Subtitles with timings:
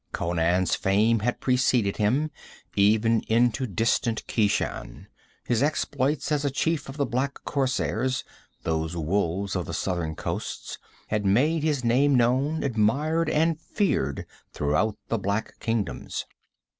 [0.13, 2.31] Conan's fame had preceded him,
[2.75, 5.05] even into distant Keshan;
[5.45, 8.23] his exploits as a chief of the black corsairs,
[8.63, 10.79] those wolves of the southern coasts,
[11.09, 16.25] had made his name known, admired and feared throughout the black kingdoms.